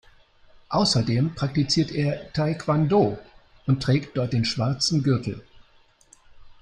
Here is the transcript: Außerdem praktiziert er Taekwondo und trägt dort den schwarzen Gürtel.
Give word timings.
Außerdem 0.69 1.35
praktiziert 1.35 1.91
er 1.91 2.33
Taekwondo 2.33 3.19
und 3.67 3.83
trägt 3.83 4.17
dort 4.17 4.33
den 4.33 4.45
schwarzen 4.45 5.03
Gürtel. 5.03 5.43